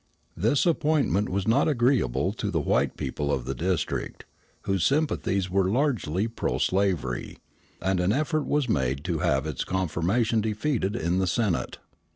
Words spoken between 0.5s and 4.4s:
appointment was not agreeable to the white people of the District,